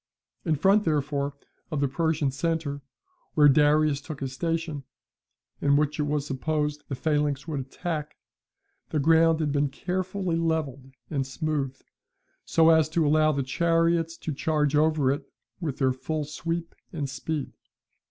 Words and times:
In 0.45 0.55
front, 0.55 0.83
therefore, 0.83 1.35
of 1.69 1.79
the 1.79 1.87
Persian 1.87 2.31
centre, 2.31 2.81
where 3.35 3.47
Darius 3.47 4.01
took 4.01 4.19
his 4.19 4.33
station, 4.33 4.83
and 5.61 5.77
which 5.77 5.99
it 5.99 6.07
was 6.09 6.25
supposed 6.25 6.83
the 6.89 6.95
phalanx 6.95 7.47
would 7.47 7.59
attack, 7.59 8.15
the 8.89 8.97
ground 8.97 9.39
had 9.41 9.51
been 9.51 9.69
carefully 9.69 10.37
levelled 10.37 10.91
and 11.11 11.27
smoothed, 11.27 11.83
so 12.45 12.71
as 12.71 12.89
to 12.89 13.05
allow 13.05 13.31
the 13.31 13.43
chariots 13.43 14.17
to 14.17 14.33
charge 14.33 14.75
over 14.75 15.11
it 15.11 15.31
with 15.59 15.77
their 15.77 15.93
full 15.93 16.23
sweep 16.23 16.73
and 16.91 17.07
speed. 17.07 17.53